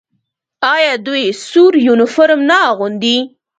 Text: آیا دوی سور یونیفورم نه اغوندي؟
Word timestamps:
آیا 0.73 0.93
دوی 1.05 1.23
سور 1.47 1.73
یونیفورم 1.87 2.41
نه 2.49 2.57
اغوندي؟ 2.69 3.17